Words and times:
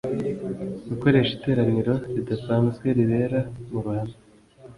gukoresha 0.89 1.31
iteraniro 1.37 1.93
ridasanzwe 2.15 2.85
ribera 2.97 3.39
mu 3.69 3.79
ruhame 3.83 4.15